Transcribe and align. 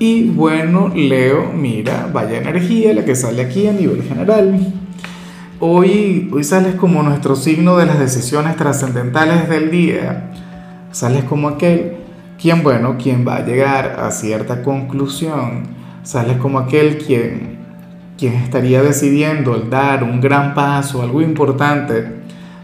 Y 0.00 0.28
bueno, 0.28 0.92
Leo, 0.94 1.52
mira, 1.52 2.08
vaya 2.12 2.38
energía 2.38 2.94
la 2.94 3.04
que 3.04 3.16
sale 3.16 3.42
aquí 3.42 3.66
a 3.66 3.72
nivel 3.72 4.04
general. 4.04 4.72
Hoy, 5.58 6.30
hoy 6.32 6.44
sales 6.44 6.76
como 6.76 7.02
nuestro 7.02 7.34
signo 7.34 7.76
de 7.76 7.86
las 7.86 7.98
decisiones 7.98 8.54
trascendentales 8.56 9.48
del 9.48 9.72
día. 9.72 10.30
Sales 10.92 11.24
como 11.24 11.48
aquel 11.48 11.96
quien, 12.40 12.62
bueno, 12.62 12.96
quien 12.96 13.26
va 13.26 13.38
a 13.38 13.44
llegar 13.44 13.98
a 13.98 14.12
cierta 14.12 14.62
conclusión. 14.62 15.64
Sales 16.04 16.36
como 16.36 16.60
aquel 16.60 16.98
quien, 16.98 17.58
quien 18.16 18.34
estaría 18.34 18.82
decidiendo 18.82 19.56
el 19.56 19.68
dar 19.68 20.04
un 20.04 20.20
gran 20.20 20.54
paso, 20.54 21.02
algo 21.02 21.22
importante 21.22 22.17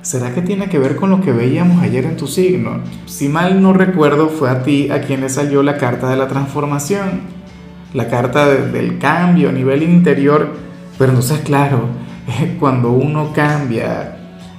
¿Será 0.05 0.35
que 0.35 0.43
tiene 0.43 0.69
que 0.69 0.79
ver 0.79 0.97
con 0.97 1.09
lo 1.09 1.23
que 1.23 1.33
veíamos 1.33 1.83
ayer 1.83 2.05
en 2.05 2.19
tu 2.19 2.27
signo? 2.27 2.81
Si 3.07 3.31
mal 3.31 3.63
no 3.63 3.73
recuerdo, 3.73 4.29
fue 4.29 4.51
a 4.51 4.63
ti 4.63 4.91
a 4.91 5.01
quien 5.01 5.23
le 5.23 5.31
salió 5.31 5.63
la 5.63 5.79
carta 5.79 6.11
de 6.11 6.17
la 6.19 6.29
transformación, 6.29 7.23
la 7.95 8.09
carta 8.09 8.47
del 8.47 8.99
cambio 8.99 9.49
a 9.49 9.53
nivel 9.53 9.83
interior. 9.83 10.51
Pero 10.99 11.13
entonces, 11.13 11.41
claro, 11.41 11.87
cuando 12.61 12.91
uno 12.93 13.33
cambia, 13.33 14.19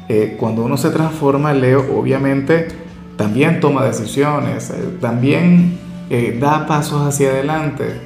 eh, 0.10 0.36
cuando 0.40 0.66
uno 0.66 0.78
se 0.78 0.90
transforma, 0.90 1.54
Leo, 1.54 1.96
obviamente 1.96 2.70
también 3.16 3.60
toma 3.60 3.86
decisiones, 3.86 4.72
eh, 4.72 4.98
también 5.00 5.78
eh, 6.10 6.40
da 6.42 6.66
pasos 6.66 7.08
hacia 7.08 7.30
adelante. 7.30 8.02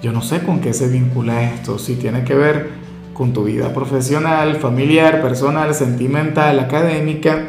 Yo 0.00 0.10
no 0.10 0.22
sé 0.22 0.40
con 0.40 0.60
qué 0.60 0.72
se 0.72 0.88
vincula 0.88 1.42
esto, 1.42 1.78
si 1.78 1.96
tiene 1.96 2.24
que 2.24 2.34
ver 2.34 2.85
con 3.16 3.32
tu 3.32 3.44
vida 3.44 3.72
profesional, 3.72 4.56
familiar, 4.56 5.22
personal, 5.22 5.74
sentimental, 5.74 6.60
académica. 6.60 7.44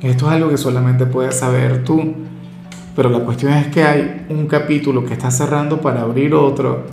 Esto 0.00 0.26
es 0.26 0.32
algo 0.32 0.48
que 0.48 0.56
solamente 0.56 1.04
puedes 1.04 1.36
saber 1.38 1.84
tú. 1.84 2.14
Pero 2.96 3.10
la 3.10 3.20
cuestión 3.20 3.52
es 3.52 3.66
que 3.66 3.84
hay 3.84 4.26
un 4.30 4.46
capítulo 4.46 5.04
que 5.04 5.12
está 5.12 5.30
cerrando 5.30 5.82
para 5.82 6.00
abrir 6.00 6.34
otro 6.34 6.84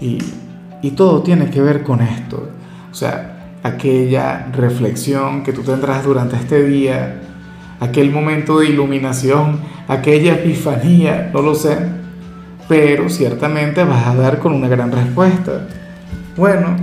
y, 0.00 0.18
y 0.80 0.92
todo 0.92 1.20
tiene 1.22 1.50
que 1.50 1.60
ver 1.60 1.82
con 1.82 2.00
esto. 2.00 2.48
O 2.92 2.94
sea, 2.94 3.56
aquella 3.64 4.46
reflexión 4.52 5.42
que 5.42 5.52
tú 5.52 5.62
tendrás 5.62 6.04
durante 6.04 6.36
este 6.36 6.62
día, 6.62 7.22
aquel 7.80 8.12
momento 8.12 8.60
de 8.60 8.68
iluminación, 8.68 9.58
aquella 9.88 10.34
epifanía, 10.34 11.30
no 11.32 11.42
lo 11.42 11.56
sé, 11.56 11.76
pero 12.68 13.10
ciertamente 13.10 13.82
vas 13.82 14.06
a 14.06 14.14
dar 14.14 14.38
con 14.38 14.52
una 14.54 14.68
gran 14.68 14.92
respuesta. 14.92 15.66
Bueno, 16.38 16.76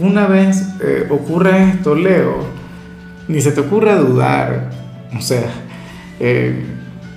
una 0.00 0.26
vez 0.26 0.68
eh, 0.82 1.06
ocurre 1.08 1.62
esto, 1.70 1.94
Leo, 1.94 2.38
ni 3.28 3.40
se 3.40 3.52
te 3.52 3.60
ocurra 3.60 3.94
dudar. 3.94 4.68
O 5.16 5.20
sea, 5.20 5.44
eh, 6.18 6.60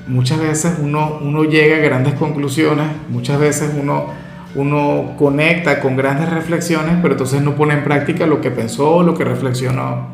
muchas 0.08 0.40
veces 0.40 0.78
uno, 0.80 1.18
uno 1.20 1.46
llega 1.46 1.78
a 1.78 1.80
grandes 1.80 2.14
conclusiones, 2.14 2.86
muchas 3.10 3.40
veces 3.40 3.74
uno, 3.76 4.06
uno 4.54 5.16
conecta 5.18 5.80
con 5.80 5.98
grandes 5.98 6.30
reflexiones, 6.30 6.98
pero 7.02 7.16
entonces 7.16 7.42
no 7.42 7.56
pone 7.56 7.74
en 7.74 7.84
práctica 7.84 8.28
lo 8.28 8.40
que 8.40 8.52
pensó, 8.52 9.02
lo 9.02 9.16
que 9.16 9.24
reflexionó. 9.24 10.10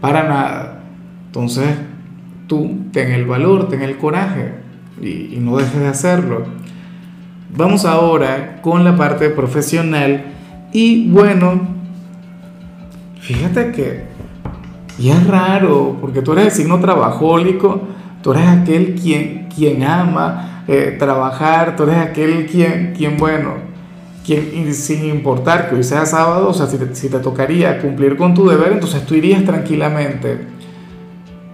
Para 0.00 0.22
nada. 0.22 0.84
Entonces, 1.26 1.68
tú 2.46 2.78
ten 2.94 3.12
el 3.12 3.26
valor, 3.26 3.68
ten 3.68 3.82
el 3.82 3.98
coraje 3.98 4.54
y 5.02 5.36
no 5.38 5.58
dejes 5.58 5.78
de 5.78 5.88
hacerlo. 5.88 6.46
Vamos 7.50 7.86
ahora 7.86 8.60
con 8.60 8.84
la 8.84 8.94
parte 8.96 9.30
profesional 9.30 10.22
y 10.70 11.08
bueno, 11.08 11.60
fíjate 13.20 13.72
que, 13.72 14.04
y 14.98 15.08
es 15.08 15.26
raro, 15.26 15.96
porque 15.98 16.20
tú 16.20 16.32
eres 16.32 16.44
el 16.46 16.50
signo 16.50 16.78
trabajólico, 16.78 17.80
tú 18.22 18.32
eres 18.32 18.48
aquel 18.48 18.94
quien, 18.96 19.48
quien 19.54 19.82
ama 19.82 20.64
eh, 20.68 20.96
trabajar, 20.98 21.74
tú 21.74 21.84
eres 21.84 21.96
aquel 21.96 22.46
quien, 22.46 22.92
quien 22.94 23.16
bueno, 23.16 23.54
quien 24.26 24.74
sin 24.74 25.06
importar 25.06 25.70
que 25.70 25.76
hoy 25.76 25.84
sea 25.84 26.04
sábado, 26.04 26.50
o 26.50 26.54
sea, 26.54 26.66
si 26.66 26.76
te, 26.76 26.94
si 26.94 27.08
te 27.08 27.18
tocaría 27.18 27.80
cumplir 27.80 28.18
con 28.18 28.34
tu 28.34 28.46
deber, 28.46 28.72
entonces 28.72 29.06
tú 29.06 29.14
irías 29.14 29.42
tranquilamente. 29.44 30.38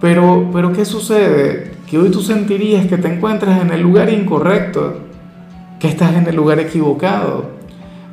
Pero, 0.01 0.49
pero 0.51 0.73
¿qué 0.73 0.83
sucede? 0.83 1.71
Que 1.89 1.97
hoy 1.97 2.11
tú 2.11 2.21
sentirías 2.21 2.85
que 2.85 2.97
te 2.97 3.07
encuentras 3.07 3.61
en 3.61 3.71
el 3.71 3.81
lugar 3.81 4.09
incorrecto 4.09 5.05
que 5.79 5.87
estás 5.87 6.15
en 6.15 6.27
el 6.27 6.35
lugar 6.35 6.59
equivocado, 6.59 7.51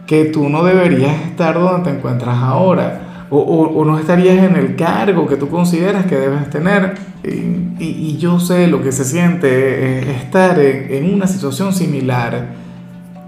que 0.07 0.27
tú 0.27 0.49
no 0.49 0.65
deberías 0.65 1.21
estar 1.23 1.55
donde 1.55 1.91
te 1.91 1.97
encuentras 1.97 2.37
ahora, 2.39 3.27
o, 3.35 3.41
o, 3.41 3.85
no 3.87 3.99
estarías 3.99 4.45
en 4.45 4.57
el 4.57 4.77
cargo 4.77 5.27
que 5.27 5.37
tú 5.37 5.49
consideras 5.49 6.05
que 6.05 6.17
debes 6.17 6.51
tener. 6.51 6.95
Y, 7.25 7.83
y, 7.83 8.19
yo 8.19 8.39
sé 8.39 8.67
lo 8.67 8.83
que 8.83 8.93
se 8.93 9.07
siente 9.07 10.11
estar 10.11 10.59
en, 10.59 11.15
una 11.15 11.27
situación 11.27 11.73
similar. 11.73 12.49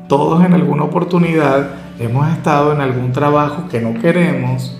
Todos 0.06 0.44
en 0.44 0.52
alguna 0.52 0.84
oportunidad 0.84 1.70
hemos 1.98 2.28
estado 2.28 2.74
en 2.74 2.82
algún 2.82 3.12
trabajo 3.12 3.66
que 3.70 3.80
no 3.80 3.98
queremos, 3.98 4.78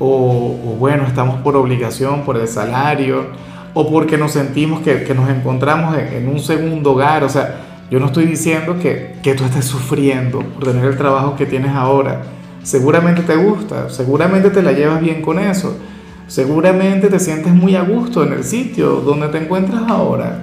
o, 0.00 0.06
o, 0.06 0.76
bueno, 0.80 1.04
estamos 1.04 1.36
por 1.42 1.54
obligación, 1.54 2.22
por 2.22 2.36
el 2.36 2.48
salario, 2.48 3.26
o 3.72 3.88
porque 3.88 4.18
nos 4.18 4.32
sentimos 4.32 4.80
que, 4.80 5.04
que 5.04 5.14
nos 5.14 5.30
encontramos 5.30 5.96
en, 5.96 6.08
en, 6.08 6.28
un 6.28 6.40
segundo 6.40 6.92
hogar, 6.92 7.22
o 7.22 7.28
sea, 7.28 7.60
yo 7.94 8.00
no 8.00 8.06
estoy 8.06 8.26
diciendo 8.26 8.76
que, 8.82 9.14
que 9.22 9.34
tú 9.34 9.44
estés 9.44 9.66
sufriendo 9.66 10.40
por 10.40 10.64
tener 10.64 10.84
el 10.84 10.96
trabajo 10.96 11.36
que 11.36 11.46
tienes 11.46 11.70
ahora. 11.76 12.22
Seguramente 12.64 13.22
te 13.22 13.36
gusta, 13.36 13.88
seguramente 13.88 14.50
te 14.50 14.64
la 14.64 14.72
llevas 14.72 15.00
bien 15.00 15.22
con 15.22 15.38
eso, 15.38 15.78
seguramente 16.26 17.06
te 17.06 17.20
sientes 17.20 17.54
muy 17.54 17.76
a 17.76 17.82
gusto 17.82 18.24
en 18.24 18.32
el 18.32 18.42
sitio 18.42 18.96
donde 18.96 19.28
te 19.28 19.38
encuentras 19.38 19.82
ahora. 19.86 20.42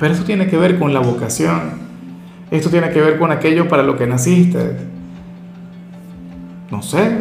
Pero 0.00 0.14
eso 0.14 0.24
tiene 0.24 0.46
que 0.46 0.56
ver 0.56 0.78
con 0.78 0.94
la 0.94 1.00
vocación. 1.00 1.60
Esto 2.50 2.70
tiene 2.70 2.88
que 2.88 3.02
ver 3.02 3.18
con 3.18 3.30
aquello 3.30 3.68
para 3.68 3.82
lo 3.82 3.98
que 3.98 4.06
naciste. 4.06 4.78
No 6.70 6.80
sé, 6.80 7.18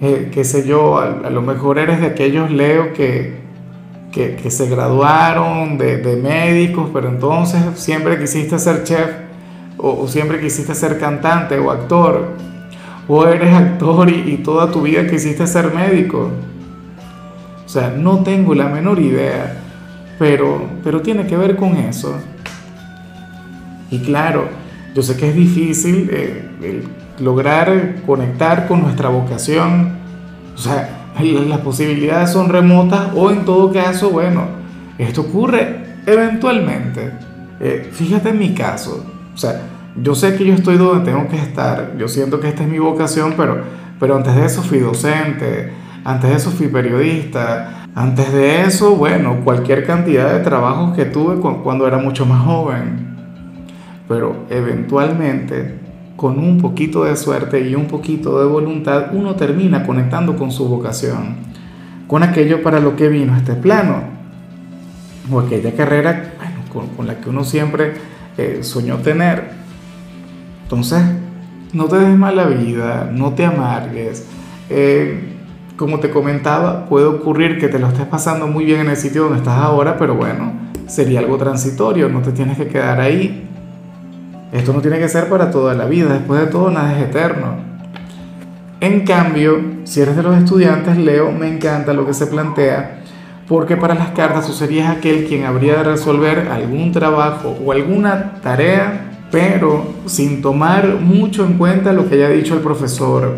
eh, 0.00 0.30
qué 0.32 0.42
sé 0.42 0.66
yo, 0.66 0.98
a, 0.98 1.20
a 1.26 1.28
lo 1.28 1.42
mejor 1.42 1.78
eres 1.78 2.00
de 2.00 2.06
aquellos, 2.06 2.50
Leo, 2.50 2.94
que, 2.94 3.36
que, 4.26 4.50
se 4.50 4.68
graduaron 4.68 5.78
de, 5.78 5.98
de, 5.98 6.16
médicos, 6.16 6.90
pero 6.92 7.08
entonces 7.08 7.62
siempre 7.76 8.18
quisiste 8.18 8.58
ser 8.58 8.82
chef 8.84 9.10
o, 9.76 10.02
o, 10.02 10.08
siempre 10.08 10.40
quisiste 10.40 10.74
ser 10.74 10.98
cantante 10.98 11.58
o 11.58 11.70
actor, 11.70 12.30
o 13.06 13.26
eres 13.26 13.54
actor 13.54 14.10
y, 14.10 14.32
y 14.32 14.36
toda 14.38 14.70
tu 14.70 14.82
vida 14.82 15.06
quisiste 15.06 15.46
ser 15.46 15.72
médico. 15.72 16.30
O 17.64 17.68
sea, 17.68 17.90
no 17.90 18.22
tengo 18.22 18.54
la 18.54 18.68
menor 18.68 18.98
idea, 18.98 19.56
pero, 20.18 20.62
pero 20.82 21.00
tiene 21.00 21.26
que 21.26 21.36
ver 21.36 21.56
con 21.56 21.76
eso. 21.76 22.16
Y 23.90 24.00
claro, 24.00 24.48
yo 24.94 25.02
sé 25.02 25.16
que 25.16 25.28
es 25.28 25.34
difícil 25.34 26.08
eh, 26.12 26.82
lograr 27.20 27.96
conectar 28.04 28.66
con 28.66 28.82
nuestra 28.82 29.10
vocación. 29.10 29.92
O 30.54 30.58
sea, 30.58 30.97
las 31.20 31.60
posibilidades 31.60 32.30
son 32.30 32.48
remotas 32.48 33.10
o 33.14 33.30
en 33.30 33.44
todo 33.44 33.72
caso, 33.72 34.10
bueno, 34.10 34.42
esto 34.98 35.22
ocurre 35.22 35.84
eventualmente. 36.06 37.12
Eh, 37.60 37.88
fíjate 37.92 38.30
en 38.30 38.38
mi 38.38 38.54
caso, 38.54 39.04
o 39.34 39.36
sea, 39.36 39.62
yo 40.00 40.14
sé 40.14 40.36
que 40.36 40.44
yo 40.44 40.54
estoy 40.54 40.76
donde 40.76 41.10
tengo 41.10 41.28
que 41.28 41.36
estar, 41.36 41.96
yo 41.98 42.06
siento 42.06 42.38
que 42.40 42.48
esta 42.48 42.62
es 42.62 42.68
mi 42.68 42.78
vocación, 42.78 43.34
pero, 43.36 43.62
pero 43.98 44.16
antes 44.16 44.34
de 44.36 44.46
eso 44.46 44.62
fui 44.62 44.78
docente, 44.78 45.72
antes 46.04 46.30
de 46.30 46.36
eso 46.36 46.50
fui 46.50 46.68
periodista, 46.68 47.86
antes 47.94 48.32
de 48.32 48.62
eso, 48.62 48.94
bueno, 48.94 49.40
cualquier 49.42 49.84
cantidad 49.84 50.32
de 50.32 50.40
trabajos 50.40 50.94
que 50.94 51.04
tuve 51.04 51.40
cuando 51.40 51.86
era 51.86 51.98
mucho 51.98 52.26
más 52.26 52.44
joven. 52.44 53.08
Pero 54.06 54.46
eventualmente 54.50 55.87
con 56.18 56.40
un 56.40 56.58
poquito 56.58 57.04
de 57.04 57.16
suerte 57.16 57.60
y 57.60 57.76
un 57.76 57.86
poquito 57.86 58.40
de 58.40 58.44
voluntad, 58.44 59.10
uno 59.12 59.36
termina 59.36 59.86
conectando 59.86 60.36
con 60.36 60.50
su 60.50 60.66
vocación, 60.66 61.36
con 62.08 62.24
aquello 62.24 62.60
para 62.60 62.80
lo 62.80 62.96
que 62.96 63.08
vino 63.08 63.34
a 63.34 63.36
este 63.36 63.54
plano, 63.54 64.02
o 65.30 65.38
aquella 65.38 65.72
carrera 65.76 66.34
bueno, 66.36 66.88
con, 66.96 67.06
la 67.06 67.20
que 67.20 67.30
uno 67.30 67.44
siempre 67.44 67.92
eh, 68.36 68.58
soñó 68.62 68.96
tener. 68.96 69.44
Entonces, 70.64 71.04
no 71.72 71.84
te 71.84 72.00
des 72.00 72.18
mala 72.18 72.46
vida, 72.46 73.08
no 73.14 73.34
te 73.34 73.44
amargues. 73.44 74.26
Eh, 74.70 75.36
como 75.76 76.00
te 76.00 76.10
comentaba, 76.10 76.86
puede 76.86 77.06
ocurrir 77.06 77.60
que 77.60 77.68
te 77.68 77.78
lo 77.78 77.86
estés 77.86 78.06
pasando 78.06 78.48
muy 78.48 78.64
bien 78.64 78.80
en 78.80 78.88
el 78.88 78.96
sitio 78.96 79.22
donde 79.22 79.38
estás 79.38 79.60
ahora, 79.60 79.96
pero 79.96 80.16
bueno, 80.16 80.50
sería 80.88 81.20
algo 81.20 81.36
transitorio, 81.36 82.08
no 82.08 82.22
te 82.22 82.32
tienes 82.32 82.56
que 82.56 82.66
quedar 82.66 83.00
ahí 83.00 83.48
Esto 84.52 84.72
no 84.72 84.80
tiene 84.80 84.98
que 84.98 85.08
ser 85.08 85.28
para 85.28 85.50
toda 85.50 85.74
la 85.74 85.84
vida, 85.84 86.14
después 86.14 86.40
de 86.40 86.46
todo 86.46 86.70
nada 86.70 86.96
es 86.96 87.04
eterno. 87.04 87.56
En 88.80 89.00
cambio, 89.04 89.60
si 89.84 90.00
eres 90.00 90.16
de 90.16 90.22
los 90.22 90.36
estudiantes, 90.36 90.96
Leo, 90.96 91.32
me 91.32 91.48
encanta 91.48 91.92
lo 91.92 92.06
que 92.06 92.14
se 92.14 92.26
plantea, 92.26 93.02
porque 93.46 93.76
para 93.76 93.94
las 93.94 94.10
cartas 94.10 94.46
tú 94.46 94.52
serías 94.52 94.88
aquel 94.88 95.26
quien 95.26 95.44
habría 95.44 95.76
de 95.78 95.84
resolver 95.84 96.48
algún 96.50 96.92
trabajo 96.92 97.58
o 97.62 97.72
alguna 97.72 98.40
tarea, 98.40 99.26
pero 99.30 99.94
sin 100.06 100.40
tomar 100.40 100.96
mucho 101.00 101.44
en 101.44 101.58
cuenta 101.58 101.92
lo 101.92 102.08
que 102.08 102.14
haya 102.14 102.30
dicho 102.30 102.54
el 102.54 102.60
profesor. 102.60 103.36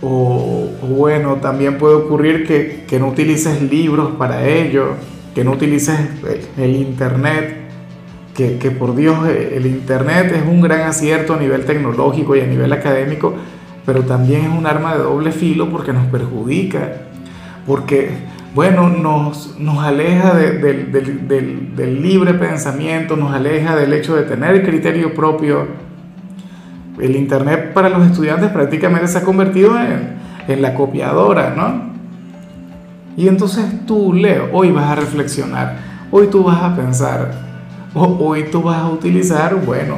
O, 0.00 0.68
bueno, 0.88 1.36
también 1.36 1.78
puede 1.78 1.96
ocurrir 1.96 2.46
que, 2.46 2.84
que 2.86 2.98
no 2.98 3.08
utilices 3.08 3.60
libros 3.60 4.12
para 4.16 4.46
ello, 4.46 4.94
que 5.34 5.44
no 5.44 5.52
utilices 5.52 5.98
el 6.56 6.76
Internet 6.76 7.65
que, 8.36 8.70
por 8.70 8.94
Dios 8.94 9.26
eh, 9.26 9.54
el 9.56 9.66
Internet 9.66 10.30
es 10.34 10.46
un 10.46 10.60
gran 10.60 10.82
acierto 10.82 11.34
a 11.34 11.38
nivel 11.38 11.64
tecnológico 11.64 12.36
y 12.36 12.40
a 12.40 12.46
nivel 12.46 12.72
académico, 12.72 13.34
pero 13.86 14.02
también 14.02 14.42
es 14.42 14.50
un 14.50 14.66
arma 14.66 14.94
de 14.94 15.02
doble 15.02 15.32
filo 15.32 15.70
porque 15.70 15.92
nos 15.92 16.06
perjudica, 16.06 16.92
porque, 17.66 18.10
bueno, 18.54 18.90
nos, 18.90 19.58
nos 19.58 19.82
aleja 19.82 20.34
del, 20.34 20.60
del, 20.60 22.02
libre 22.02 22.34
pensamiento, 22.34 23.16
nos 23.16 23.32
aleja 23.32 23.74
del 23.74 23.92
hecho 23.94 24.14
de 24.14 24.24
tener 24.24 24.64
criterio 24.64 25.14
propio. 25.14 25.86
El 27.00 27.16
Internet 27.16 27.72
para 27.72 27.88
los 27.88 28.06
estudiantes 28.06 28.50
prácticamente 28.50 29.08
se 29.08 29.18
ha 29.18 29.22
convertido 29.22 29.78
en, 29.78 30.16
en 30.46 30.62
la 30.62 30.74
copiadora, 30.74 31.54
¿no? 31.56 31.96
Y 33.16 33.28
entonces 33.28 33.64
tú, 33.86 34.12
Leo, 34.12 34.50
hoy 34.52 34.72
vas 34.72 34.90
a 34.90 34.94
reflexionar, 34.94 35.76
hoy 36.10 36.26
tú 36.26 36.44
vas 36.44 36.62
a 36.62 36.76
pensar, 36.76 37.45
hoy 37.96 38.44
tú 38.50 38.62
vas 38.62 38.78
a 38.78 38.88
utilizar, 38.88 39.54
bueno, 39.54 39.96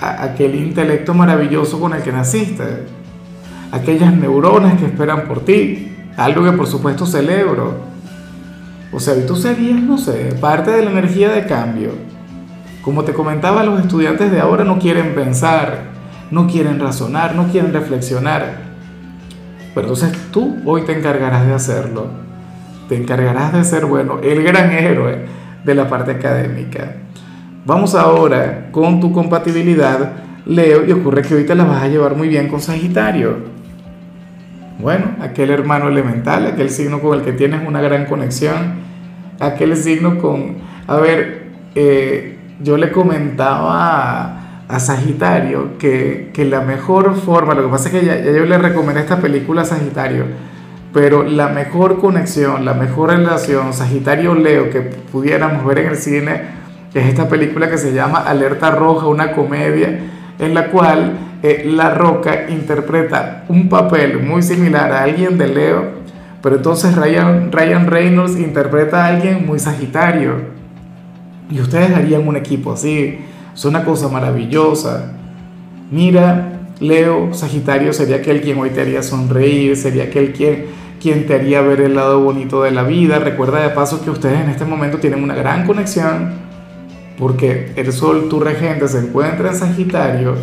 aquel 0.00 0.54
intelecto 0.54 1.14
maravilloso 1.14 1.80
con 1.80 1.94
el 1.94 2.02
que 2.02 2.12
naciste, 2.12 2.64
aquellas 3.72 4.14
neuronas 4.14 4.78
que 4.78 4.86
esperan 4.86 5.26
por 5.26 5.40
ti, 5.40 5.92
algo 6.16 6.44
que 6.44 6.52
por 6.52 6.66
supuesto 6.66 7.06
celebro. 7.06 7.74
O 8.92 9.00
sea, 9.00 9.16
y 9.16 9.26
tú 9.26 9.36
serías, 9.36 9.80
no 9.80 9.98
sé, 9.98 10.34
parte 10.40 10.70
de 10.70 10.84
la 10.84 10.90
energía 10.90 11.30
de 11.30 11.46
cambio. 11.46 11.90
Como 12.82 13.04
te 13.04 13.12
comentaba, 13.12 13.64
los 13.64 13.80
estudiantes 13.80 14.30
de 14.30 14.40
ahora 14.40 14.64
no 14.64 14.78
quieren 14.78 15.14
pensar, 15.14 15.84
no 16.30 16.46
quieren 16.46 16.78
razonar, 16.78 17.34
no 17.34 17.48
quieren 17.48 17.72
reflexionar. 17.72 18.66
Pero 19.74 19.88
entonces 19.88 20.16
tú 20.30 20.56
hoy 20.64 20.82
te 20.82 20.96
encargarás 20.96 21.46
de 21.46 21.52
hacerlo. 21.52 22.06
Te 22.88 22.96
encargarás 22.96 23.52
de 23.52 23.64
ser, 23.64 23.86
bueno, 23.86 24.20
el 24.22 24.42
gran 24.44 24.70
héroe 24.70 25.26
de 25.64 25.74
la 25.74 25.88
parte 25.88 26.12
académica. 26.12 26.94
Vamos 27.66 27.96
ahora 27.96 28.68
con 28.70 29.00
tu 29.00 29.10
compatibilidad, 29.10 30.12
Leo, 30.46 30.86
y 30.86 30.92
ocurre 30.92 31.22
que 31.22 31.34
ahorita 31.34 31.56
la 31.56 31.64
vas 31.64 31.82
a 31.82 31.88
llevar 31.88 32.14
muy 32.14 32.28
bien 32.28 32.46
con 32.46 32.60
Sagitario. 32.60 33.38
Bueno, 34.78 35.16
aquel 35.20 35.50
hermano 35.50 35.88
elemental, 35.88 36.46
aquel 36.46 36.70
signo 36.70 37.00
con 37.00 37.18
el 37.18 37.24
que 37.24 37.32
tienes 37.32 37.66
una 37.66 37.80
gran 37.80 38.06
conexión, 38.06 38.74
aquel 39.40 39.76
signo 39.76 40.18
con, 40.18 40.58
a 40.86 40.96
ver, 40.98 41.46
eh, 41.74 42.38
yo 42.62 42.76
le 42.76 42.92
comentaba 42.92 44.68
a, 44.68 44.78
Sagitario 44.78 45.76
que, 45.76 46.30
la 46.48 46.60
mejor 46.60 47.16
forma, 47.16 47.54
lo 47.54 47.64
que 47.64 47.68
pasa 47.68 47.88
es 47.88 47.94
que 47.96 48.06
ya, 48.06 48.16
ya 48.16 48.30
yo 48.30 48.44
le 48.44 48.58
recomendé 48.58 49.00
esta 49.00 49.18
película 49.18 49.62
a 49.62 49.64
Sagitario, 49.64 50.26
pero 50.92 51.24
la 51.24 51.48
mejor 51.48 51.98
conexión, 51.98 52.64
la 52.64 52.74
mejor 52.74 53.10
relación 53.10 53.72
Sagitario-Leo 53.72 54.70
que 54.70 54.82
pudiéramos 54.82 55.66
ver 55.66 55.80
en 55.80 55.88
el 55.88 55.96
cine 55.96 56.65
es 57.00 57.08
esta 57.08 57.28
película 57.28 57.70
que 57.70 57.78
se 57.78 57.92
llama 57.92 58.18
Alerta 58.18 58.70
Roja, 58.70 59.06
una 59.06 59.32
comedia 59.32 59.98
en 60.38 60.54
la 60.54 60.68
cual 60.68 61.12
eh, 61.42 61.64
La 61.66 61.90
Roca 61.94 62.48
interpreta 62.48 63.44
un 63.48 63.68
papel 63.68 64.22
muy 64.22 64.42
similar 64.42 64.92
a 64.92 65.02
alguien 65.02 65.38
de 65.38 65.48
Leo, 65.48 65.84
pero 66.42 66.56
entonces 66.56 66.94
Ryan, 66.94 67.50
Ryan 67.52 67.86
Reynolds 67.86 68.38
interpreta 68.38 69.04
a 69.04 69.08
alguien 69.08 69.46
muy 69.46 69.58
sagitario. 69.58 70.56
Y 71.50 71.60
ustedes 71.60 71.94
harían 71.94 72.26
un 72.26 72.36
equipo 72.36 72.72
así. 72.72 73.20
Es 73.54 73.64
una 73.64 73.84
cosa 73.84 74.08
maravillosa. 74.08 75.12
Mira, 75.90 76.60
Leo, 76.80 77.32
Sagitario 77.32 77.92
sería 77.92 78.16
aquel 78.16 78.42
quien 78.42 78.58
hoy 78.58 78.70
te 78.70 78.80
haría 78.82 79.02
sonreír, 79.02 79.76
sería 79.76 80.04
aquel 80.04 80.32
quien, 80.32 80.66
quien 81.00 81.26
te 81.26 81.34
haría 81.34 81.60
ver 81.62 81.80
el 81.80 81.94
lado 81.94 82.20
bonito 82.20 82.62
de 82.62 82.70
la 82.70 82.82
vida. 82.82 83.18
Recuerda 83.18 83.60
de 83.60 83.70
paso 83.70 84.04
que 84.04 84.10
ustedes 84.10 84.40
en 84.40 84.50
este 84.50 84.64
momento 84.64 84.98
tienen 84.98 85.22
una 85.22 85.34
gran 85.34 85.66
conexión 85.66 86.45
porque 87.18 87.72
el 87.76 87.92
Sol, 87.92 88.28
tu 88.28 88.40
regente, 88.40 88.88
se 88.88 88.98
encuentra 88.98 89.50
en 89.50 89.56
Sagitario 89.56 90.34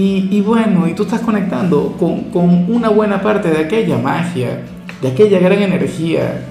y, 0.00 0.40
bueno, 0.42 0.86
y 0.86 0.92
tú 0.92 1.02
estás 1.02 1.22
conectando 1.22 1.96
con, 1.98 2.30
con, 2.30 2.72
una 2.72 2.88
buena 2.88 3.20
parte 3.20 3.50
de 3.50 3.58
aquella 3.58 3.98
magia, 3.98 4.60
de 5.02 5.08
aquella 5.08 5.40
gran 5.40 5.60
energía. 5.60 6.44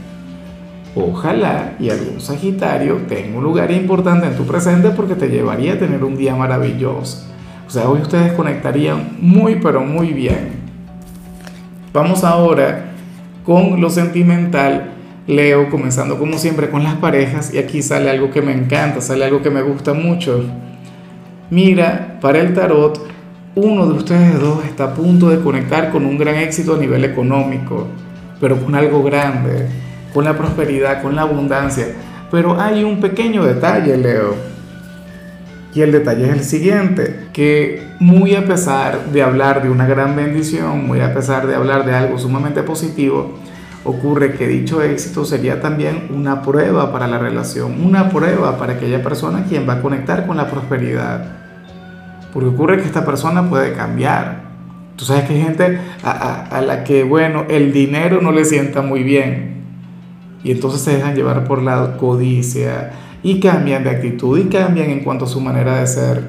Ojalá 0.94 1.76
y 1.80 1.90
algún 1.90 2.20
Sagitario 2.20 2.98
tenga 3.08 3.38
un 3.38 3.44
lugar 3.46 3.72
importante 3.72 4.28
en 4.28 4.36
tu 4.36 4.46
presente 4.46 4.90
porque 4.90 5.16
te 5.16 5.30
llevaría 5.30 5.74
a 5.74 5.80
tener 5.80 6.04
un 6.04 6.18
día 6.18 6.36
maravilloso. 6.36 7.26
O 7.66 7.70
sea, 7.70 7.88
hoy 7.88 8.02
ustedes 8.02 8.34
conectarían 8.34 9.16
muy, 9.22 9.56
pero 9.56 9.80
muy 9.80 10.12
bien. 10.12 10.50
Vamos 11.94 12.26
ahora 12.26 12.92
con 13.46 13.80
lo 13.80 13.90
sentimental 13.90 14.97
Leo, 15.28 15.70
comenzando 15.70 16.18
como 16.18 16.38
siempre 16.38 16.70
con 16.70 16.84
las 16.84 16.96
parejas, 16.96 17.54
y 17.54 17.58
aquí 17.58 17.82
sale 17.82 18.10
algo 18.10 18.32
que 18.32 18.42
me 18.42 18.54
encanta, 18.54 19.02
sale 19.02 19.26
algo 19.26 19.42
que 19.42 19.50
me 19.50 19.62
gusta 19.62 19.94
mucho. 19.94 20.46
Mira, 21.50 22.18
para 22.22 22.40
el 22.40 22.54
tarot, 22.54 23.06
uno 23.56 23.88
de 23.88 23.94
ustedes 23.94 24.40
dos 24.40 24.64
está 24.64 24.86
a 24.86 24.94
punto 24.94 25.30
de 25.30 25.40
conectar 25.42 25.92
con 25.92 26.06
un 26.06 26.18
gran 26.18 26.36
éxito 26.36 26.76
a 26.76 26.78
nivel 26.78 27.04
económico, 27.04 27.88
pero 28.40 28.58
con 28.58 28.74
algo 28.76 29.04
grande, 29.04 29.68
con 30.14 30.24
la 30.24 30.38
prosperidad, 30.38 31.02
con 31.02 31.16
la 31.16 31.24
abundancia. 31.24 31.88
Pero 32.32 32.60
hay 32.60 32.84
un 32.84 33.02
pequeño 33.02 33.44
detalle, 33.44 33.98
Leo. 33.98 34.36
Y 35.74 35.82
el 35.82 35.92
detalle 35.92 36.26
es 36.26 36.32
el 36.32 36.44
siguiente, 36.44 37.28
que 37.34 37.82
muy 38.00 38.36
a 38.36 38.46
pesar 38.46 39.12
de 39.12 39.22
hablar 39.22 39.62
de 39.62 39.70
una 39.70 39.88
gran 39.88 40.16
bendición, 40.16 40.88
muy 40.88 41.02
a 41.02 41.14
pesar 41.14 41.48
de 41.48 41.56
hablar 41.56 41.86
de 41.86 41.94
algo 41.94 42.18
sumamente 42.18 42.64
positivo, 42.64 43.38
ocurre 43.88 44.34
que 44.34 44.48
dicho 44.48 44.84
éxito 44.84 45.24
sería 45.24 45.62
también 45.62 46.10
una 46.14 46.42
prueba 46.42 46.92
para 46.92 47.08
la 47.08 47.18
relación, 47.18 47.82
una 47.82 48.10
prueba 48.10 48.58
para 48.58 48.74
aquella 48.74 49.02
persona 49.02 49.46
quien 49.48 49.68
va 49.68 49.76
a 49.76 49.82
conectar 49.82 50.28
con 50.28 50.36
la 50.36 50.52
prosperidad. 50.52 51.26
Porque 52.34 52.50
ocurre 52.50 52.78
que 52.78 52.84
esta 52.84 53.06
persona 53.06 53.50
puede 53.50 53.72
cambiar. 53.74 54.42
Tú 54.98 55.06
sabes 55.06 55.24
que 55.24 55.36
hay 55.36 55.42
gente 55.42 55.80
a, 56.04 56.62
la 56.66 56.84
que, 56.84 57.04
bueno, 57.04 57.46
el 57.50 57.72
dinero 57.72 58.20
no 58.22 58.34
le 58.34 58.44
sienta 58.44 58.82
muy 58.82 59.04
bien. 59.04 59.64
Y 60.44 60.52
entonces 60.52 60.82
se 60.82 60.98
dejan 60.98 61.16
llevar 61.16 61.46
por 61.46 61.62
la 61.64 61.96
codicia 61.98 62.92
y 63.24 63.40
cambian 63.40 63.86
de 63.86 63.92
actitud 63.92 64.38
y 64.38 64.50
cambian 64.50 64.90
en 64.90 65.00
cuanto 65.00 65.26
a 65.26 65.28
su 65.28 65.40
manera 65.40 65.80
de 65.80 65.88
ser. 65.88 66.24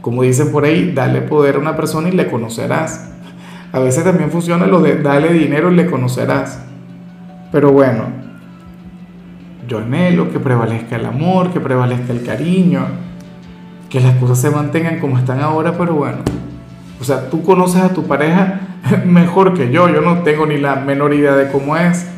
Como 0.00 0.22
dicen 0.22 0.52
por 0.52 0.64
ahí, 0.64 0.92
dale 0.94 1.22
poder 1.22 1.56
a 1.56 1.58
una 1.58 1.76
persona 1.76 2.08
y 2.08 2.12
le 2.12 2.30
conocerás. 2.30 3.09
A 3.72 3.78
veces 3.78 4.02
también 4.02 4.30
funciona 4.30 4.66
lo 4.66 4.80
de 4.80 5.00
dale 5.00 5.32
dinero 5.32 5.70
y 5.70 5.76
le 5.76 5.86
conocerás. 5.86 6.60
Pero 7.52 7.72
bueno, 7.72 8.04
yo 9.68 9.78
anhelo 9.78 10.30
que 10.32 10.40
prevalezca 10.40 10.96
el 10.96 11.06
amor, 11.06 11.52
que 11.52 11.60
prevalezca 11.60 12.12
el 12.12 12.24
cariño, 12.24 12.86
que 13.88 14.00
las 14.00 14.16
cosas 14.16 14.40
se 14.40 14.50
mantengan 14.50 14.98
como 14.98 15.18
están 15.18 15.40
ahora, 15.40 15.76
pero 15.78 15.94
bueno. 15.94 16.18
O 17.00 17.04
sea, 17.04 17.30
tú 17.30 17.42
conoces 17.42 17.80
a 17.80 17.94
tu 17.94 18.04
pareja 18.04 18.60
mejor 19.06 19.54
que 19.54 19.70
yo, 19.70 19.88
yo 19.88 20.00
no 20.00 20.22
tengo 20.22 20.46
ni 20.46 20.58
la 20.58 20.76
menor 20.76 21.14
idea 21.14 21.36
de 21.36 21.50
cómo 21.50 21.76
es. 21.76 22.08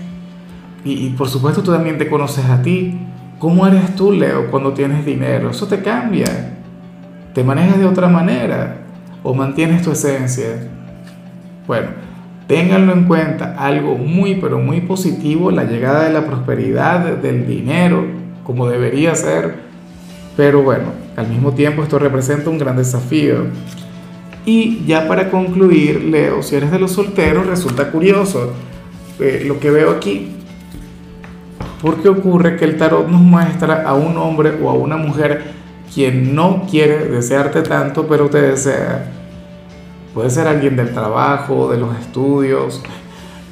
Y, 0.84 1.06
y 1.06 1.10
por 1.10 1.28
supuesto 1.28 1.62
tú 1.62 1.72
también 1.72 1.98
te 1.98 2.08
conoces 2.08 2.46
a 2.46 2.62
ti. 2.62 2.98
¿Cómo 3.38 3.66
eres 3.66 3.94
tú, 3.94 4.12
Leo, 4.12 4.50
cuando 4.50 4.72
tienes 4.72 5.04
dinero? 5.04 5.50
Eso 5.50 5.66
te 5.66 5.82
cambia. 5.82 6.26
Te 7.34 7.44
manejas 7.44 7.78
de 7.78 7.86
otra 7.86 8.08
manera 8.08 8.76
o 9.22 9.34
mantienes 9.34 9.82
tu 9.82 9.92
esencia. 9.92 10.68
Bueno, 11.66 11.88
ténganlo 12.46 12.92
en 12.92 13.04
cuenta, 13.04 13.54
algo 13.56 13.96
muy 13.96 14.34
pero 14.36 14.58
muy 14.58 14.80
positivo, 14.80 15.50
la 15.50 15.64
llegada 15.64 16.04
de 16.04 16.12
la 16.12 16.26
prosperidad, 16.26 17.16
del 17.16 17.46
dinero, 17.46 18.04
como 18.44 18.68
debería 18.68 19.14
ser, 19.14 19.54
pero 20.36 20.62
bueno, 20.62 20.86
al 21.16 21.28
mismo 21.28 21.52
tiempo 21.52 21.82
esto 21.82 21.98
representa 21.98 22.50
un 22.50 22.58
gran 22.58 22.76
desafío. 22.76 23.46
Y 24.44 24.84
ya 24.86 25.06
para 25.06 25.30
concluir, 25.30 26.02
Leo, 26.02 26.42
si 26.42 26.56
eres 26.56 26.72
de 26.72 26.80
los 26.80 26.92
solteros, 26.92 27.46
resulta 27.46 27.90
curioso 27.92 28.52
eh, 29.20 29.44
lo 29.46 29.60
que 29.60 29.70
veo 29.70 29.90
aquí. 29.90 30.32
Porque 31.80 32.08
ocurre 32.08 32.56
que 32.56 32.64
el 32.64 32.76
tarot 32.76 33.08
nos 33.08 33.20
muestra 33.20 33.82
a 33.86 33.94
un 33.94 34.16
hombre 34.16 34.52
o 34.60 34.68
a 34.68 34.74
una 34.74 34.96
mujer 34.96 35.44
quien 35.94 36.34
no 36.34 36.66
quiere 36.68 37.08
desearte 37.08 37.62
tanto, 37.62 38.06
pero 38.08 38.28
te 38.30 38.40
desea 38.40 39.21
Puede 40.14 40.30
ser 40.30 40.46
alguien 40.46 40.76
del 40.76 40.92
trabajo, 40.92 41.70
de 41.70 41.78
los 41.78 41.98
estudios, 41.98 42.82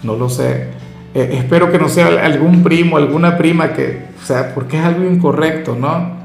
no 0.03 0.17
lo 0.17 0.29
sé. 0.29 0.69
Eh, 1.15 1.31
espero 1.33 1.73
que 1.73 1.79
no 1.79 1.89
sea 1.89 2.25
algún 2.25 2.63
primo, 2.63 2.97
alguna 2.97 3.37
prima 3.37 3.73
que, 3.73 4.09
o 4.23 4.25
sea, 4.25 4.55
porque 4.55 4.79
es 4.79 4.85
algo 4.85 5.05
incorrecto, 5.11 5.75
¿no? 5.75 6.21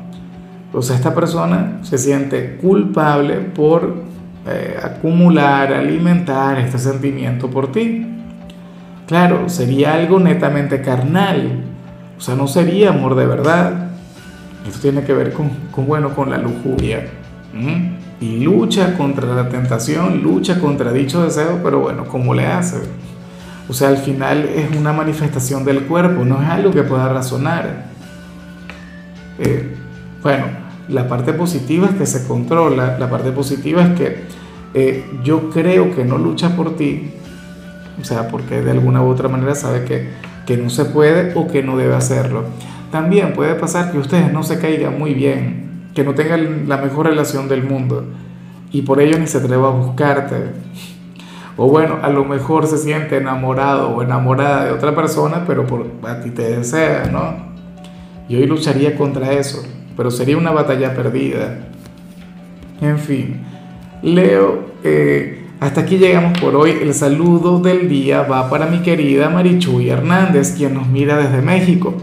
O 0.74 0.82
sea, 0.82 0.96
esta 0.96 1.15
persona 1.15 1.80
se 1.84 1.98
siente 1.98 2.58
culpable 2.58 3.36
por 3.36 4.04
eh, 4.48 4.77
acumular, 4.84 5.74
alimentar 5.74 6.60
este 6.60 6.77
sentimiento 6.77 7.50
por 7.50 7.72
ti. 7.72 8.06
Claro, 9.08 9.48
sería 9.48 9.94
algo 9.94 10.20
netamente 10.20 10.82
carnal, 10.82 11.63
o 12.18 12.22
sea, 12.22 12.36
no 12.36 12.48
sería 12.48 12.89
amor 12.89 13.15
de 13.15 13.25
verdad. 13.25 13.92
Esto 14.68 14.80
tiene 14.82 15.04
que 15.04 15.13
ver 15.13 15.32
con, 15.32 15.50
bueno, 15.86 16.13
con 16.13 16.30
la 16.30 16.38
lujuria. 16.38 17.08
Y 17.54 17.96
lucha 18.22 18.98
contra 18.98 19.34
la 19.36 19.50
tentación, 19.50 20.24
lucha 20.24 20.60
contra 20.60 20.91
dicho 20.91 21.24
deseo, 21.24 21.60
pero 21.63 21.79
bueno, 21.79 22.05
¿cómo 22.05 22.34
le 22.34 22.48
hace? 22.48 22.77
O 23.67 23.74
sea, 23.74 23.89
al 23.89 23.98
final 23.98 24.50
es 24.55 24.75
una 24.75 24.93
manifestación 24.93 25.65
del 25.65 25.84
cuerpo, 25.84 26.24
no 26.24 26.41
es 26.41 26.48
algo 26.50 26.72
que 26.72 26.84
pueda 26.84 27.10
razonar. 27.10 27.88
Eh, 29.39 29.75
bueno, 30.22 30.45
la 30.88 31.07
parte 31.07 31.34
positiva 31.34 31.88
es 31.88 31.95
que 31.95 32.05
se 32.05 32.27
controla, 32.27 32.98
la 32.98 33.10
parte 33.10 33.31
positiva 33.31 33.84
es 33.84 34.00
que 34.00 34.24
eh, 34.74 35.05
yo 35.24 35.50
creo 35.50 35.95
que 35.95 36.05
no 36.05 36.17
lucha 36.17 36.55
por 36.55 36.75
ti, 36.75 37.12
o 38.00 38.03
sea, 38.03 38.27
porque 38.27 38.62
de 38.62 38.72
alguna 38.72 39.01
u 39.01 39.07
otra 39.07 39.29
manera 39.29 39.55
sabe 39.55 39.84
que, 39.84 40.10
que 40.45 40.57
no 40.57 40.69
se 40.69 40.86
puede 40.86 41.34
o 41.36 41.48
que 41.48 41.63
no 41.63 41.75
debe 41.75 41.95
hacerlo. 41.95 42.45
También 42.91 43.34
puede 43.34 43.55
pasar 43.55 43.91
que 43.91 43.98
ustedes 43.98 44.31
no 44.31 44.43
se 44.43 44.60
caigan 44.60 44.98
muy 44.98 45.13
bien, 45.13 45.64
que 45.95 46.03
no 46.03 46.13
tengan 46.13 46.67
la 46.67 46.77
mejor 46.77 47.07
relación 47.07 47.47
del 47.47 47.63
mundo 47.63 48.05
y 48.71 48.81
por 48.81 48.99
ello 48.99 49.17
ni 49.17 49.25
se 49.25 49.37
atreva 49.37 49.69
a 49.69 49.71
buscarte. 49.71 50.35
O 51.57 51.69
bueno, 51.69 51.99
a 52.03 52.09
lo 52.09 52.25
mejor 52.25 52.67
se 52.67 52.77
siente 52.77 53.15
enamorado 53.15 53.89
o 53.89 54.03
enamorada 54.03 54.65
de 54.65 54.71
otra 54.71 54.93
persona, 54.93 55.45
pero 55.47 55.65
por, 55.65 55.87
a 56.03 56.19
ti 56.19 56.31
te 56.31 56.57
desea, 56.57 57.05
¿no? 57.09 57.55
Y 58.27 58.35
hoy 58.35 58.45
lucharía 58.45 58.97
contra 58.97 59.31
eso, 59.31 59.63
pero 59.95 60.11
sería 60.11 60.37
una 60.37 60.51
batalla 60.51 60.93
perdida. 60.93 61.69
En 62.81 62.99
fin, 62.99 63.39
Leo, 64.01 64.65
eh, 64.83 65.45
hasta 65.61 65.81
aquí 65.81 65.97
llegamos 65.97 66.37
por 66.37 66.57
hoy. 66.57 66.71
El 66.81 66.93
saludo 66.93 67.59
del 67.59 67.87
día 67.87 68.23
va 68.23 68.49
para 68.49 68.65
mi 68.65 68.79
querida 68.79 69.29
Marichuy 69.29 69.89
Hernández, 69.89 70.55
quien 70.57 70.73
nos 70.73 70.87
mira 70.87 71.15
desde 71.15 71.41
México. 71.41 71.93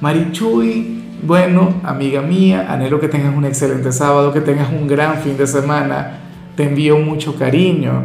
Marichuy, 0.00 1.02
bueno, 1.22 1.74
amiga 1.82 2.22
mía, 2.22 2.66
anhelo 2.68 3.00
que 3.00 3.08
tengas 3.08 3.34
un 3.34 3.44
excelente 3.44 3.92
sábado, 3.92 4.32
que 4.32 4.40
tengas 4.40 4.70
un 4.70 4.86
gran 4.86 5.18
fin 5.18 5.36
de 5.36 5.46
semana. 5.46 6.18
Te 6.56 6.64
envío 6.64 6.98
mucho 6.98 7.36
cariño. 7.36 8.04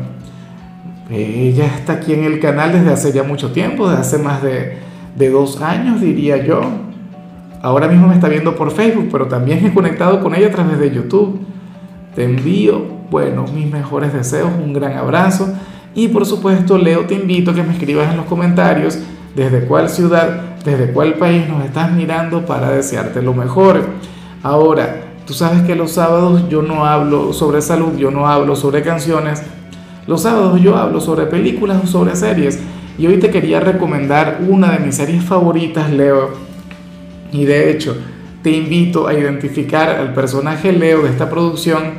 Ella 1.09 1.65
está 1.65 1.93
aquí 1.93 2.13
en 2.13 2.23
el 2.23 2.39
canal 2.39 2.71
desde 2.71 2.91
hace 2.91 3.11
ya 3.11 3.23
mucho 3.23 3.51
tiempo, 3.51 3.89
desde 3.89 4.01
hace 4.01 4.17
más 4.17 4.41
de, 4.41 4.77
de 5.15 5.29
dos 5.29 5.61
años, 5.61 5.99
diría 5.99 6.37
yo. 6.43 6.61
Ahora 7.61 7.87
mismo 7.87 8.07
me 8.07 8.15
está 8.15 8.27
viendo 8.27 8.55
por 8.55 8.71
Facebook, 8.71 9.09
pero 9.11 9.27
también 9.27 9.65
he 9.65 9.73
conectado 9.73 10.21
con 10.21 10.33
ella 10.33 10.47
a 10.47 10.51
través 10.51 10.79
de 10.79 10.91
YouTube. 10.91 11.41
Te 12.15 12.23
envío, 12.23 12.83
bueno, 13.09 13.45
mis 13.53 13.69
mejores 13.69 14.13
deseos, 14.13 14.49
un 14.63 14.73
gran 14.73 14.93
abrazo. 14.97 15.53
Y 15.93 16.07
por 16.07 16.25
supuesto, 16.25 16.77
Leo, 16.77 17.05
te 17.05 17.15
invito 17.15 17.51
a 17.51 17.53
que 17.53 17.63
me 17.63 17.73
escribas 17.73 18.09
en 18.09 18.17
los 18.17 18.25
comentarios 18.25 18.97
desde 19.35 19.65
cuál 19.65 19.89
ciudad, 19.89 20.57
desde 20.63 20.91
cuál 20.91 21.15
país 21.15 21.47
nos 21.47 21.63
estás 21.65 21.91
mirando 21.91 22.45
para 22.45 22.69
desearte 22.69 23.21
lo 23.21 23.33
mejor. 23.33 23.81
Ahora, 24.43 25.13
tú 25.25 25.33
sabes 25.33 25.61
que 25.63 25.75
los 25.75 25.91
sábados 25.91 26.47
yo 26.49 26.61
no 26.61 26.85
hablo 26.85 27.33
sobre 27.33 27.61
salud, 27.61 27.95
yo 27.97 28.11
no 28.11 28.27
hablo 28.27 28.55
sobre 28.55 28.81
canciones. 28.81 29.43
Los 30.07 30.23
sábados 30.23 30.61
yo 30.61 30.75
hablo 30.75 30.99
sobre 30.99 31.25
películas 31.25 31.81
o 31.83 31.87
sobre 31.87 32.15
series. 32.15 32.59
Y 32.97 33.07
hoy 33.07 33.17
te 33.17 33.29
quería 33.29 33.59
recomendar 33.59 34.41
una 34.47 34.71
de 34.71 34.79
mis 34.79 34.95
series 34.95 35.23
favoritas, 35.23 35.89
Leo 35.89 36.51
y 37.31 37.45
de 37.45 37.71
hecho, 37.71 37.95
te 38.43 38.51
invito 38.51 39.07
a 39.07 39.13
identificar 39.13 39.89
al 39.89 40.13
personaje 40.13 40.71
Leo 40.71 41.03
de 41.03 41.09
esta 41.09 41.29
producción 41.29 41.93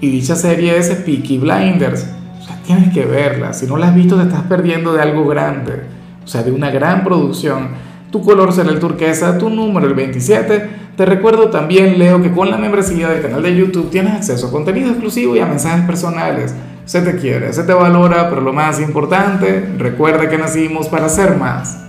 y 0.00 0.10
dicha 0.10 0.36
serie 0.36 0.76
es 0.78 0.90
Peaky 0.90 1.38
Blinders. 1.38 2.06
O 2.40 2.44
sea, 2.44 2.60
tienes 2.62 2.92
que 2.92 3.04
verla. 3.04 3.52
Si 3.52 3.66
no 3.66 3.76
la 3.76 3.88
has 3.88 3.94
visto, 3.94 4.16
te 4.16 4.22
estás 4.22 4.42
perdiendo 4.42 4.92
de 4.92 5.02
algo 5.02 5.26
grande. 5.26 5.82
O 6.26 6.28
sea, 6.28 6.42
de 6.42 6.50
una 6.50 6.70
gran 6.70 7.04
producción. 7.04 7.68
Tu 8.10 8.20
color 8.20 8.52
será 8.52 8.70
el 8.70 8.80
turquesa, 8.80 9.38
tu 9.38 9.48
número 9.48 9.86
el 9.86 9.94
27. 9.94 10.68
Te 10.96 11.06
recuerdo 11.06 11.50
también, 11.50 12.00
Leo, 12.00 12.20
que 12.20 12.32
con 12.32 12.50
la 12.50 12.56
membresía 12.56 13.08
del 13.08 13.22
canal 13.22 13.44
de 13.44 13.54
YouTube 13.54 13.90
tienes 13.90 14.14
acceso 14.14 14.48
a 14.48 14.50
contenido 14.50 14.90
exclusivo 14.90 15.36
y 15.36 15.38
a 15.38 15.46
mensajes 15.46 15.86
personales. 15.86 16.52
Se 16.84 17.00
te 17.00 17.16
quiere, 17.16 17.52
se 17.52 17.62
te 17.62 17.72
valora, 17.72 18.28
pero 18.28 18.40
lo 18.40 18.52
más 18.52 18.80
importante, 18.80 19.72
recuerda 19.78 20.28
que 20.28 20.36
nacimos 20.36 20.88
para 20.88 21.08
ser 21.08 21.36
más. 21.36 21.78